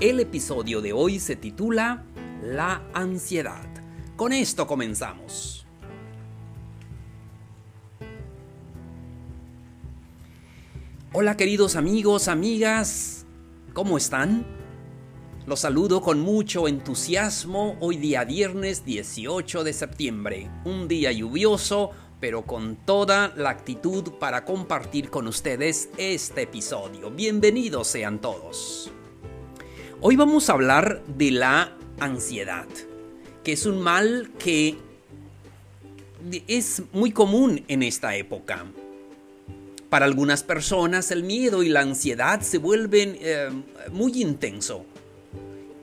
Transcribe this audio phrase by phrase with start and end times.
[0.00, 2.06] El episodio de hoy se titula
[2.42, 3.68] La ansiedad.
[4.16, 5.66] Con esto comenzamos.
[11.12, 13.26] Hola queridos amigos, amigas,
[13.74, 14.46] ¿cómo están?
[15.46, 21.90] Los saludo con mucho entusiasmo hoy día viernes 18 de septiembre, un día lluvioso,
[22.20, 27.10] pero con toda la actitud para compartir con ustedes este episodio.
[27.10, 28.90] Bienvenidos sean todos.
[30.02, 32.66] Hoy vamos a hablar de la ansiedad,
[33.44, 34.78] que es un mal que
[36.48, 38.64] es muy común en esta época.
[39.90, 43.50] Para algunas personas el miedo y la ansiedad se vuelven eh,
[43.92, 44.86] muy intenso,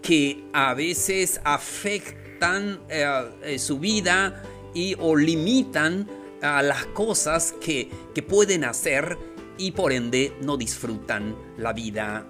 [0.02, 3.06] que a veces afectan eh,
[3.44, 4.42] eh, su vida
[4.74, 6.10] y o limitan
[6.42, 9.16] a las cosas que, que pueden hacer
[9.60, 12.28] y por ende no disfrutan la vida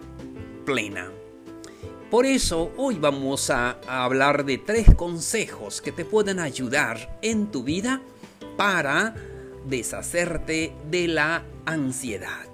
[0.65, 1.13] plena.
[2.09, 7.63] Por eso hoy vamos a, hablar de tres consejos que te pueden ayudar en tu
[7.63, 8.01] vida
[8.55, 9.13] para
[9.67, 12.47] deshacerte de la ansiedad.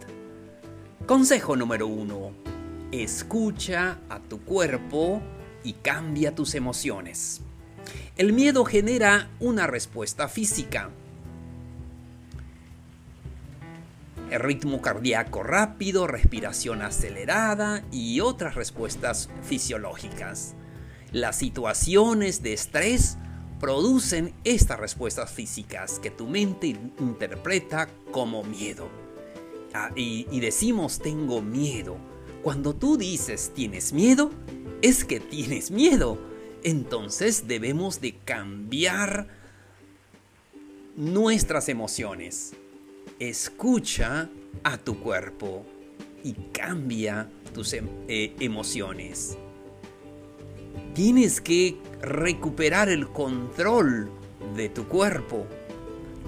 [1.05, 2.31] Consejo número uno.
[2.91, 5.21] Escucha a tu cuerpo
[5.63, 7.41] y cambia tus emociones.
[8.17, 10.89] El miedo genera una respuesta física
[14.39, 20.55] ritmo cardíaco rápido, respiración acelerada y otras respuestas fisiológicas.
[21.11, 23.17] Las situaciones de estrés
[23.59, 26.67] producen estas respuestas físicas que tu mente
[26.99, 28.89] interpreta como miedo.
[29.73, 31.97] Ah, y, y decimos tengo miedo.
[32.41, 34.31] Cuando tú dices tienes miedo,
[34.81, 36.19] es que tienes miedo.
[36.63, 39.27] Entonces debemos de cambiar
[40.95, 42.53] nuestras emociones
[43.29, 44.29] escucha
[44.63, 45.65] a tu cuerpo
[46.23, 49.37] y cambia tus em, eh, emociones.
[50.93, 54.09] Tienes que recuperar el control
[54.55, 55.47] de tu cuerpo.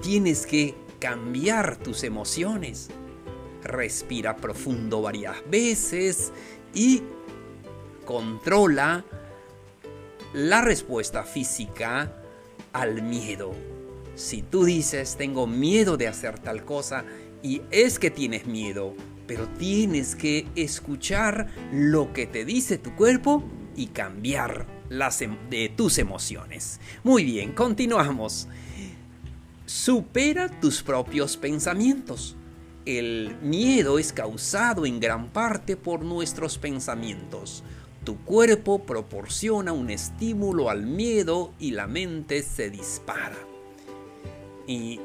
[0.02, 2.88] Tienes que cambiar tus emociones.
[3.62, 6.32] Respira profundo varias veces
[6.74, 7.02] y
[8.04, 9.04] controla
[10.32, 12.12] la respuesta física
[12.72, 13.75] al miedo.
[14.16, 17.04] Si tú dices, tengo miedo de hacer tal cosa,
[17.42, 18.94] y es que tienes miedo,
[19.26, 23.44] pero tienes que escuchar lo que te dice tu cuerpo
[23.76, 26.80] y cambiar las em, de tus emociones.
[27.04, 28.48] Muy bien, continuamos.
[29.66, 32.36] Supera tus propios pensamientos.
[32.86, 37.64] El miedo es causado en gran parte por nuestros pensamientos.
[38.02, 43.36] Tu cuerpo proporciona un estímulo al miedo y la mente se dispara
[44.66, 45.00] y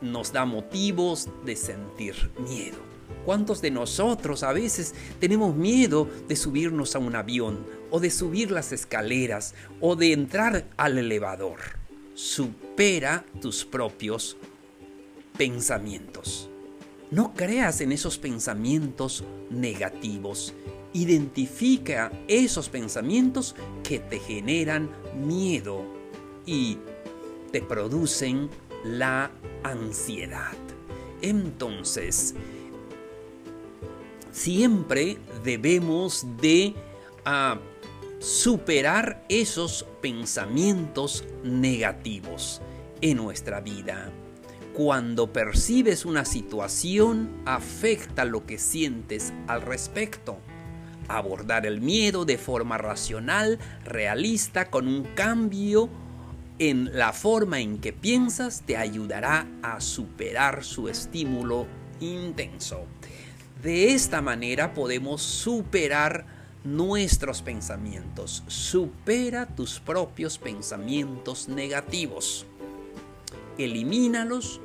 [0.00, 2.78] nos da motivos de sentir miedo.
[3.24, 8.50] ¿Cuántos de nosotros a veces tenemos miedo de subirnos a un avión o de subir
[8.50, 11.60] las escaleras o de entrar al elevador?
[12.14, 14.36] Supera tus propios
[15.38, 16.48] pensamientos.
[17.12, 20.52] No creas en esos pensamientos negativos.
[20.92, 24.90] Identifica esos pensamientos que te generan
[25.24, 25.84] miedo
[26.44, 26.78] y
[27.52, 28.50] te producen
[28.84, 29.30] la
[29.62, 30.56] ansiedad.
[31.20, 32.34] Entonces,
[34.30, 36.74] siempre debemos de
[37.24, 37.58] ah,
[38.18, 42.60] superar esos pensamientos negativos
[43.00, 44.10] en nuestra vida.
[44.74, 50.38] Cuando percibes una situación, afecta lo que sientes al respecto.
[51.08, 55.90] Abordar el miedo de forma racional, realista, con un cambio
[56.70, 61.66] en la forma en que piensas te ayudará a superar su estímulo
[61.98, 62.86] intenso.
[63.64, 66.24] De esta manera podemos superar
[66.62, 68.44] nuestros pensamientos.
[68.46, 72.46] Supera tus propios pensamientos negativos.
[73.58, 74.60] Elimínalos.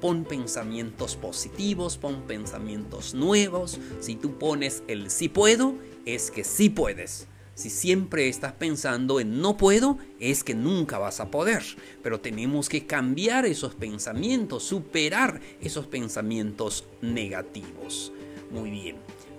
[0.00, 3.80] Pon pensamientos positivos, pon pensamientos nuevos.
[3.98, 5.74] Si tú pones el sí puedo,
[6.06, 7.26] es que sí puedes.
[7.54, 11.62] Si siempre estás pensando en no puedo, es que nunca vas a poder.
[12.02, 18.12] Pero tenemos que cambiar esos pensamientos, superar esos pensamientos negativos.
[18.50, 18.96] Muy bien.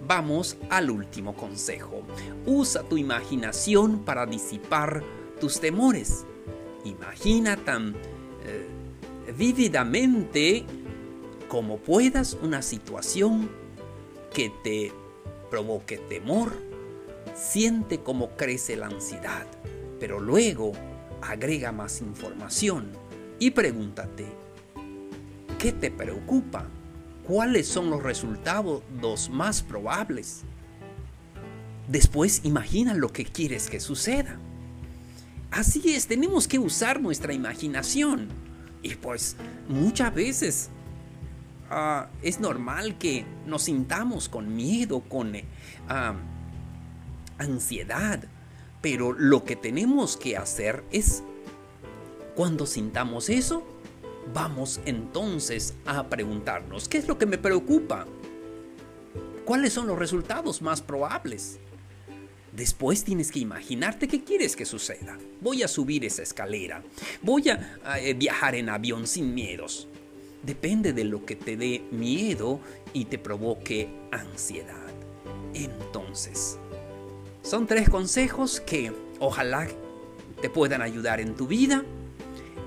[0.07, 2.03] vamos al último consejo.
[2.45, 5.03] Usa tu imaginación para disipar
[5.39, 6.25] tus temores.
[6.83, 7.95] Imagina tan
[8.45, 8.67] eh,
[9.38, 10.65] vívidamente
[11.47, 13.50] como puedas una situación
[14.33, 14.91] que te
[15.50, 16.75] provoque temor.
[17.33, 19.45] Siente cómo crece la ansiedad,
[20.00, 20.74] pero luego
[21.22, 22.92] agrega más información
[23.39, 24.25] y pregúntate,
[25.60, 26.68] ¿qué te preocupa?
[27.27, 28.83] ¿Cuáles son los resultados
[29.30, 30.44] más probables?
[31.88, 34.39] Después imagina lo que quieres que suceda.
[35.51, 38.27] Así es, tenemos que usar nuestra imaginación.
[38.81, 39.36] Y pues
[39.68, 40.69] muchas veces
[41.69, 45.45] ah, es normal que nos sintamos con miedo, con eh,
[47.37, 48.23] ansiedad.
[48.81, 51.23] Pero lo que tenemos que hacer es,
[52.35, 53.63] cuando sintamos eso,
[54.33, 58.05] vamos entonces a preguntarnos, ¿qué es lo que me preocupa?
[59.45, 61.59] ¿Cuáles son los resultados más probables?
[62.51, 65.17] Después tienes que imaginarte qué quieres que suceda.
[65.41, 66.81] Voy a subir esa escalera.
[67.21, 69.88] Voy a, eh, viajar en avión sin miedos.
[70.41, 72.59] Depende de lo que te dé miedo
[72.93, 74.93] y te provoque ansiedad.
[75.53, 76.57] Entonces,
[77.45, 79.68] son tres consejos que ojalá
[80.42, 81.83] te puedan ayudar en tu vida.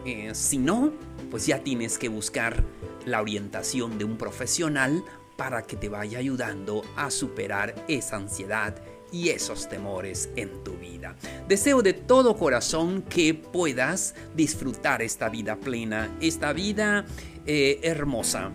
[0.04, 0.92] Eh, si no,
[1.32, 2.62] pues ya tienes que buscar
[3.04, 5.02] la orientación de un profesional
[5.36, 8.76] para que te vaya ayudando a superar esa ansiedad
[9.10, 11.16] y esos temores en tu vida.
[11.48, 17.04] Deseo de todo corazón que puedas disfrutar esta vida plena, esta vida
[17.46, 18.52] eh, hermosa.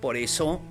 [0.00, 0.62] Por eso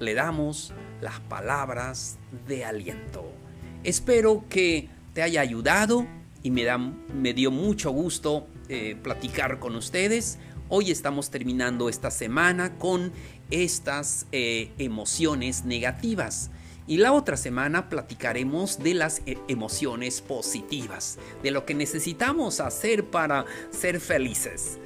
[0.00, 2.18] le damos las palabras
[2.48, 3.41] de aliento.
[3.84, 6.06] Espero que te haya ayudado
[6.42, 10.38] y me, dio mucho gusto eh, platicar con ustedes.
[10.68, 13.12] Hoy estamos terminando esta semana con
[13.50, 16.50] estas eh, emociones negativas.
[16.86, 23.04] Y la otra semana platicaremos de las e-, emociones positivas, de lo que necesitamos hacer
[23.04, 24.78] para ser felices.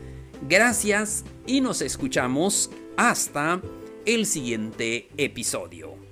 [0.49, 3.61] Gracias y nos escuchamos hasta
[4.07, 6.06] el siguiente episodio.